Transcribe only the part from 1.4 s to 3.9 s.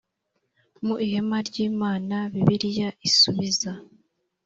Ry Imana Bibiliya Isubiza